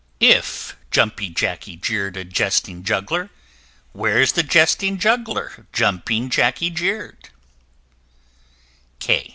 If 0.19 0.75
Jumping 0.89 1.35
Jackey 1.35 1.75
jeer'd 1.77 2.17
a 2.17 2.23
Jesting 2.23 2.81
Juggler, 2.83 3.29
Where's 3.93 4.31
the 4.31 4.41
Jesting 4.41 4.97
Juggler 4.97 5.67
Jumping 5.71 6.31
Jackey 6.31 6.71
jeer'd? 6.71 7.29